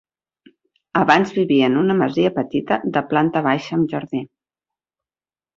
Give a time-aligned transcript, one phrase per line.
[1.01, 4.27] Abans vivia en una masia petita de planta baixa amb jardí.